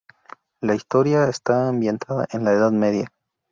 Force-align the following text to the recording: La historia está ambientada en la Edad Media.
La 0.61 0.73
historia 0.73 1.29
está 1.29 1.69
ambientada 1.69 2.25
en 2.31 2.43
la 2.43 2.53
Edad 2.53 2.71
Media. 2.71 3.13